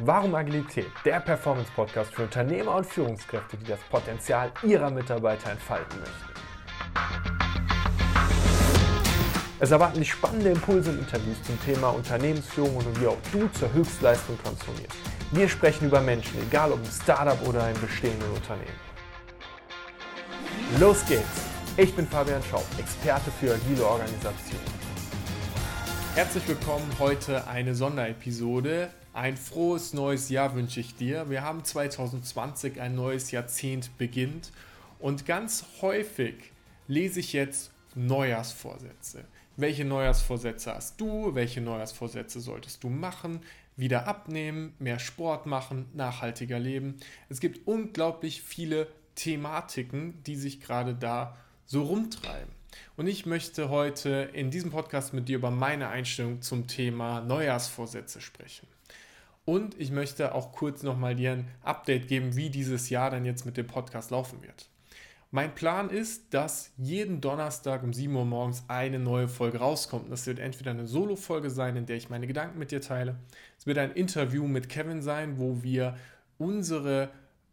[0.00, 0.90] Warum Agilität?
[1.06, 6.14] Der Performance-Podcast für Unternehmer und Führungskräfte, die das Potenzial ihrer Mitarbeiter entfalten möchten.
[9.58, 13.72] Es erwarten dich spannende Impulse und Interviews zum Thema Unternehmensführung und wie auch du zur
[13.72, 14.96] Höchstleistung transformierst.
[15.32, 18.80] Wir sprechen über Menschen, egal ob im Startup oder im bestehenden Unternehmen.
[20.78, 21.46] Los geht's!
[21.78, 24.60] Ich bin Fabian Schaub, Experte für agile Organisation.
[26.14, 28.90] Herzlich willkommen, heute eine Sonderepisode.
[29.16, 31.30] Ein frohes neues Jahr wünsche ich dir.
[31.30, 34.52] Wir haben 2020, ein neues Jahrzehnt beginnt
[34.98, 36.34] und ganz häufig
[36.86, 39.24] lese ich jetzt Neujahrsvorsätze.
[39.56, 41.34] Welche Neujahrsvorsätze hast du?
[41.34, 43.40] Welche Neujahrsvorsätze solltest du machen?
[43.74, 46.98] Wieder abnehmen, mehr Sport machen, nachhaltiger leben.
[47.30, 52.52] Es gibt unglaublich viele Thematiken, die sich gerade da so rumtreiben.
[52.98, 58.20] Und ich möchte heute in diesem Podcast mit dir über meine Einstellung zum Thema Neujahrsvorsätze
[58.20, 58.75] sprechen.
[59.46, 63.46] Und ich möchte auch kurz nochmal dir ein Update geben, wie dieses Jahr dann jetzt
[63.46, 64.68] mit dem Podcast laufen wird.
[65.30, 70.10] Mein Plan ist, dass jeden Donnerstag um 7 Uhr morgens eine neue Folge rauskommt.
[70.10, 73.16] Das wird entweder eine Solo-Folge sein, in der ich meine Gedanken mit dir teile.
[73.58, 75.96] Es wird ein Interview mit Kevin sein, wo wir
[76.38, 77.10] unsere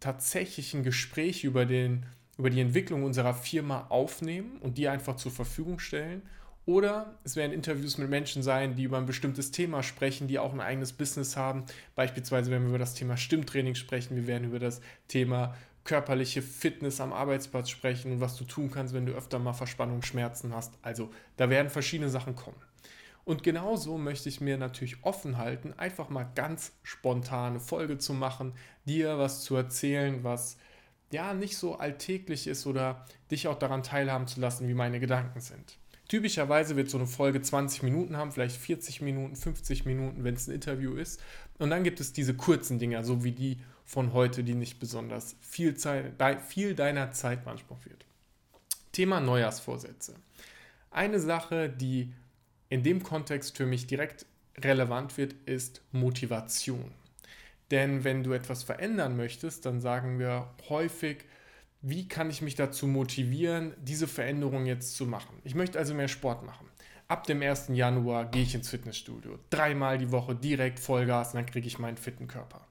[0.00, 5.78] tatsächlichen Gespräche über den über die Entwicklung unserer Firma aufnehmen und die einfach zur Verfügung
[5.78, 6.22] stellen.
[6.66, 10.52] Oder es werden Interviews mit Menschen sein, die über ein bestimmtes Thema sprechen, die auch
[10.52, 11.64] ein eigenes Business haben.
[11.94, 17.00] Beispielsweise werden wir über das Thema Stimmtraining sprechen, wir werden über das Thema körperliche Fitness
[17.00, 20.72] am Arbeitsplatz sprechen und was du tun kannst, wenn du öfter mal Verspannung, Schmerzen hast.
[20.80, 22.56] Also da werden verschiedene Sachen kommen.
[23.26, 28.54] Und genauso möchte ich mir natürlich offen halten, einfach mal ganz spontane Folge zu machen,
[28.86, 30.58] dir was zu erzählen, was
[31.10, 35.40] ja nicht so alltäglich ist oder dich auch daran teilhaben zu lassen, wie meine Gedanken
[35.40, 35.78] sind.
[36.08, 40.46] Typischerweise wird so eine Folge 20 Minuten haben, vielleicht 40 Minuten, 50 Minuten, wenn es
[40.46, 41.22] ein Interview ist.
[41.58, 45.36] Und dann gibt es diese kurzen Dinger, so wie die von heute, die nicht besonders
[45.40, 48.04] viel, Zeit, viel deiner Zeit beansprucht wird.
[48.92, 50.14] Thema Neujahrsvorsätze.
[50.90, 52.12] Eine Sache, die
[52.68, 54.26] in dem Kontext für mich direkt
[54.58, 56.92] relevant wird, ist Motivation.
[57.70, 61.24] Denn wenn du etwas verändern möchtest, dann sagen wir häufig,
[61.86, 65.36] wie kann ich mich dazu motivieren, diese Veränderung jetzt zu machen?
[65.44, 66.66] Ich möchte also mehr Sport machen.
[67.08, 67.68] Ab dem 1.
[67.74, 69.38] Januar gehe ich ins Fitnessstudio.
[69.50, 72.66] Dreimal die Woche direkt Vollgas dann kriege ich meinen fitten Körper.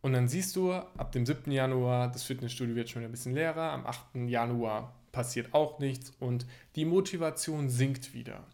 [0.00, 1.52] Und dann siehst du, ab dem 7.
[1.52, 3.72] Januar, das Fitnessstudio wird schon wieder ein bisschen leerer.
[3.72, 4.16] Am 8.
[4.26, 6.46] Januar passiert auch nichts und
[6.76, 8.46] die Motivation sinkt wieder.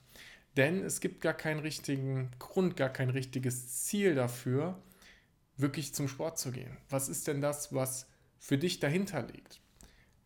[0.56, 4.82] Denn es gibt gar keinen richtigen Grund, gar kein richtiges Ziel dafür,
[5.56, 6.76] wirklich zum Sport zu gehen?
[6.88, 8.09] Was ist denn das, was
[8.40, 9.60] für dich dahinter liegt?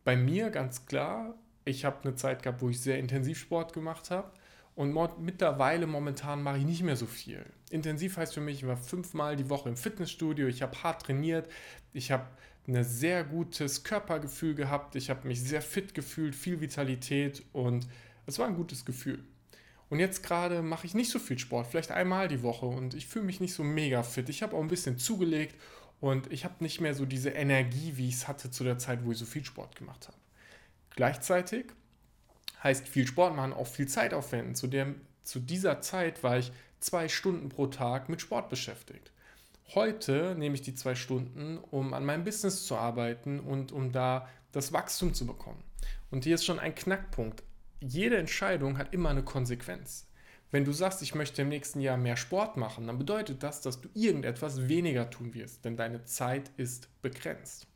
[0.04, 1.34] Bei mir ganz klar,
[1.66, 4.30] ich habe eine Zeit gehabt, wo ich sehr intensiv Sport gemacht habe
[4.76, 7.44] und mittlerweile momentan mache ich nicht mehr so viel.
[7.70, 11.50] Intensiv heißt für mich, ich war fünfmal die Woche im Fitnessstudio, ich habe hart trainiert,
[11.92, 12.26] ich habe
[12.66, 17.86] ein sehr gutes Körpergefühl gehabt, ich habe mich sehr fit gefühlt, viel Vitalität und
[18.26, 19.22] es war ein gutes Gefühl.
[19.90, 23.06] Und jetzt gerade mache ich nicht so viel Sport, vielleicht einmal die Woche und ich
[23.06, 24.28] fühle mich nicht so mega fit.
[24.28, 25.56] Ich habe auch ein bisschen zugelegt
[26.04, 29.04] und ich habe nicht mehr so diese Energie, wie ich es hatte zu der Zeit,
[29.06, 30.18] wo ich so viel Sport gemacht habe.
[30.90, 31.66] Gleichzeitig
[32.62, 34.54] heißt viel Sport machen auch viel Zeit aufwenden.
[34.54, 39.12] Zu, der, zu dieser Zeit war ich zwei Stunden pro Tag mit Sport beschäftigt.
[39.74, 44.28] Heute nehme ich die zwei Stunden, um an meinem Business zu arbeiten und um da
[44.52, 45.64] das Wachstum zu bekommen.
[46.10, 47.42] Und hier ist schon ein Knackpunkt
[47.86, 50.06] jede Entscheidung hat immer eine Konsequenz.
[50.54, 53.80] Wenn du sagst, ich möchte im nächsten Jahr mehr Sport machen, dann bedeutet das, dass
[53.80, 57.66] du irgendetwas weniger tun wirst, denn deine Zeit ist begrenzt.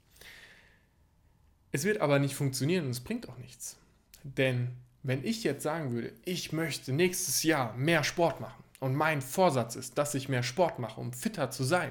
[1.73, 3.79] Es wird aber nicht funktionieren und es bringt auch nichts.
[4.23, 9.23] Denn wenn ich jetzt sagen würde, ich möchte nächstes Jahr mehr Sport machen und mein
[9.23, 11.91] Vorsatz ist, dass ich mehr Sport mache, um fitter zu sein,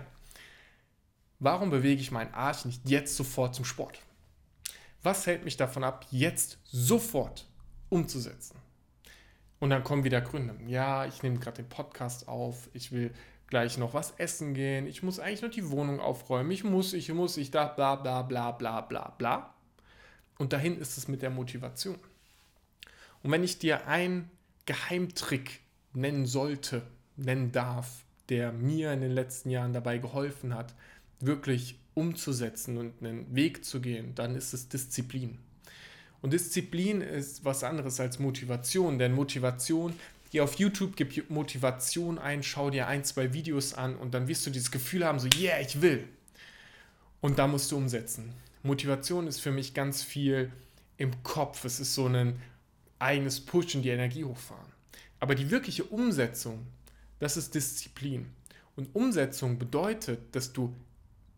[1.40, 4.00] warum bewege ich meinen Arsch nicht jetzt sofort zum Sport?
[5.04, 7.46] Was hält mich davon ab, jetzt sofort
[7.90, 8.56] umzusetzen.
[9.60, 10.56] Und dann kommen wieder Gründe.
[10.68, 13.12] Ja, ich nehme gerade den Podcast auf, ich will
[13.48, 17.12] gleich noch was essen gehen, ich muss eigentlich noch die Wohnung aufräumen, ich muss, ich
[17.12, 19.54] muss, ich da, bla bla bla bla bla bla.
[20.38, 21.98] Und dahin ist es mit der Motivation.
[23.24, 24.30] Und wenn ich dir einen
[24.66, 25.62] Geheimtrick
[25.94, 26.84] nennen sollte,
[27.16, 30.76] nennen darf, der mir in den letzten Jahren dabei geholfen hat,
[31.20, 35.40] wirklich umzusetzen und einen Weg zu gehen, dann ist es Disziplin.
[36.22, 39.94] Und Disziplin ist was anderes als Motivation, denn Motivation,
[40.32, 44.46] geh auf YouTube, gib Motivation ein, schau dir ein, zwei Videos an und dann wirst
[44.46, 46.08] du dieses Gefühl haben, so, yeah, ich will.
[47.22, 48.34] Und da musst du umsetzen.
[48.64, 50.52] Motivation ist für mich ganz viel
[50.98, 51.66] im Kopf.
[51.66, 52.40] Es ist so ein
[53.00, 54.72] eigenes Pushen, die Energie hochfahren.
[55.20, 56.66] Aber die wirkliche Umsetzung,
[57.20, 58.28] das ist Disziplin.
[58.76, 60.74] Und Umsetzung bedeutet, dass du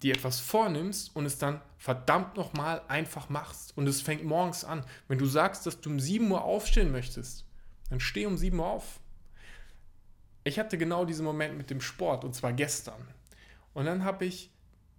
[0.02, 3.78] dir etwas vornimmst und es dann verdammt nochmal einfach machst.
[3.78, 4.84] Und es fängt morgens an.
[5.08, 7.46] Wenn du sagst, dass du um 7 Uhr aufstehen möchtest,
[7.90, 9.00] dann steh um 7 Uhr auf.
[10.44, 13.08] Ich hatte genau diesen Moment mit dem Sport und zwar gestern.
[13.74, 14.52] Und dann habe ich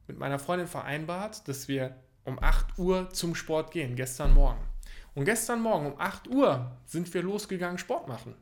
[0.06, 4.60] mit meiner Freundin vereinbart, dass wir um 8 Uhr zum Sport gehen, gestern Morgen.
[5.14, 8.34] Und gestern Morgen um 8 Uhr sind wir losgegangen Sport machen.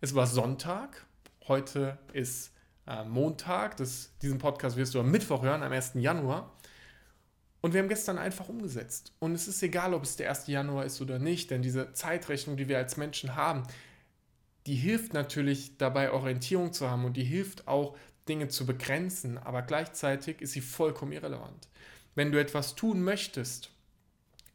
[0.00, 1.06] Es war Sonntag,
[1.48, 2.52] heute ist
[2.88, 5.92] äh, Montag, das, diesen Podcast wirst du am Mittwoch hören, am 1.
[5.94, 6.56] Januar.
[7.60, 9.12] Und wir haben gestern einfach umgesetzt.
[9.18, 10.46] Und es ist egal, ob es der 1.
[10.46, 13.64] Januar ist oder nicht, denn diese Zeitrechnung, die wir als Menschen haben,
[14.66, 17.96] die hilft natürlich dabei, Orientierung zu haben und die hilft auch,
[18.28, 21.68] Dinge zu begrenzen, aber gleichzeitig ist sie vollkommen irrelevant.
[22.14, 23.70] Wenn du etwas tun möchtest,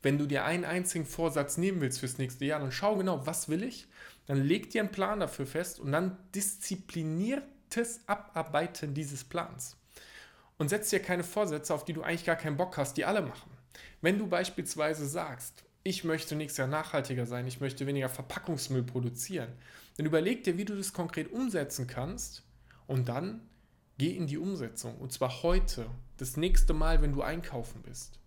[0.03, 3.49] wenn du dir einen einzigen Vorsatz nehmen willst fürs nächste Jahr, dann schau genau, was
[3.49, 3.87] will ich,
[4.27, 6.17] dann leg dir einen Plan dafür fest und dann
[7.75, 9.75] diszipliniertes Abarbeiten dieses Plans.
[10.57, 13.21] Und setz dir keine Vorsätze, auf die du eigentlich gar keinen Bock hast, die alle
[13.21, 13.51] machen.
[14.01, 19.49] Wenn du beispielsweise sagst, ich möchte nächstes Jahr nachhaltiger sein, ich möchte weniger Verpackungsmüll produzieren,
[19.97, 22.43] dann überleg dir, wie du das konkret umsetzen kannst
[22.87, 23.41] und dann
[23.97, 24.97] geh in die Umsetzung.
[24.97, 25.87] Und zwar heute,
[26.17, 28.19] das nächste Mal, wenn du einkaufen bist.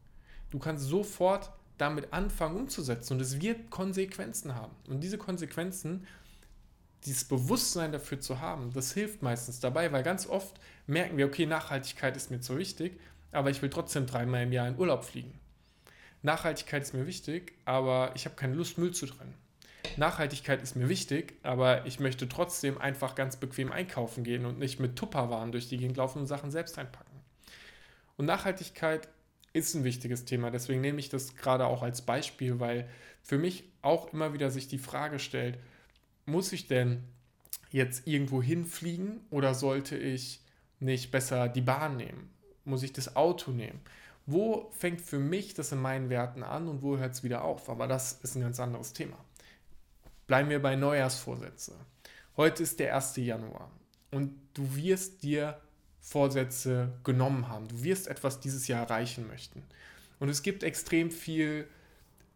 [0.50, 4.74] Du kannst sofort damit anfangen umzusetzen und es wird Konsequenzen haben.
[4.88, 6.06] Und diese Konsequenzen,
[7.04, 11.46] dieses Bewusstsein dafür zu haben, das hilft meistens dabei, weil ganz oft merken wir, okay,
[11.46, 12.98] Nachhaltigkeit ist mir zu wichtig,
[13.32, 15.38] aber ich will trotzdem dreimal im Jahr in Urlaub fliegen.
[16.22, 19.34] Nachhaltigkeit ist mir wichtig, aber ich habe keine Lust, Müll zu trennen.
[19.96, 24.80] Nachhaltigkeit ist mir wichtig, aber ich möchte trotzdem einfach ganz bequem einkaufen gehen und nicht
[24.80, 27.20] mit Tupperwaren durch die Gegend laufen und Sachen selbst einpacken.
[28.16, 29.08] Und Nachhaltigkeit
[29.52, 30.50] ist ein wichtiges Thema.
[30.50, 32.88] Deswegen nehme ich das gerade auch als Beispiel, weil
[33.22, 35.58] für mich auch immer wieder sich die Frage stellt,
[36.26, 37.02] muss ich denn
[37.70, 40.40] jetzt irgendwo hinfliegen oder sollte ich
[40.80, 42.30] nicht besser die Bahn nehmen?
[42.64, 43.80] Muss ich das Auto nehmen?
[44.26, 47.68] Wo fängt für mich das in meinen Werten an und wo hört es wieder auf?
[47.68, 49.16] Aber das ist ein ganz anderes Thema.
[50.26, 51.72] Bleiben wir bei Neujahrsvorsätze.
[52.36, 53.16] Heute ist der 1.
[53.16, 53.70] Januar
[54.10, 55.60] und du wirst dir
[56.00, 57.68] Vorsätze genommen haben.
[57.68, 59.62] Du wirst etwas dieses Jahr erreichen möchten.
[60.18, 61.68] Und es gibt extrem viel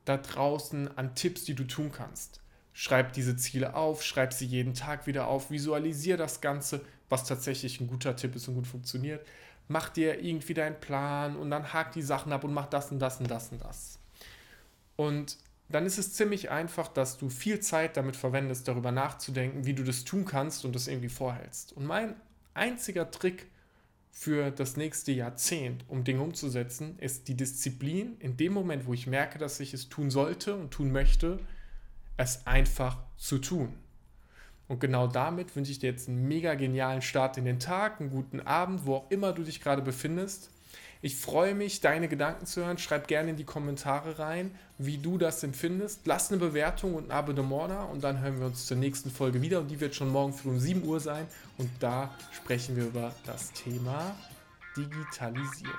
[0.05, 2.41] da draußen an Tipps, die du tun kannst.
[2.81, 6.81] Schreib diese Ziele auf, schreib sie jeden Tag wieder auf, visualisiere das Ganze,
[7.11, 9.23] was tatsächlich ein guter Tipp ist und gut funktioniert.
[9.69, 12.99] Mach dir irgendwie deinen Plan und dann hak die Sachen ab und mach das und
[12.99, 13.99] das und das und das.
[14.97, 15.37] Und
[15.69, 19.85] dann ist es ziemlich einfach, dass du viel Zeit damit verwendest, darüber nachzudenken, wie du
[19.85, 21.75] das tun kannst und das irgendwie vorhältst.
[21.75, 22.15] Und mein
[22.55, 23.49] einziger Trick
[24.11, 29.07] für das nächste Jahrzehnt, um Dinge umzusetzen, ist die Disziplin, in dem Moment, wo ich
[29.07, 31.41] merke, dass ich es tun sollte und tun möchte,
[32.21, 33.75] es einfach zu tun.
[34.69, 38.11] Und genau damit wünsche ich dir jetzt einen mega genialen Start in den Tag, einen
[38.11, 40.51] guten Abend, wo auch immer du dich gerade befindest.
[41.03, 42.77] Ich freue mich, deine Gedanken zu hören.
[42.77, 46.03] Schreib gerne in die Kommentare rein, wie du das empfindest.
[46.05, 49.41] Lass eine Bewertung und ein Abonnement da und dann hören wir uns zur nächsten Folge
[49.41, 49.61] wieder.
[49.61, 51.27] Und die wird schon morgen früh um 7 Uhr sein.
[51.57, 54.15] Und da sprechen wir über das Thema
[54.77, 55.75] Digitalisierung.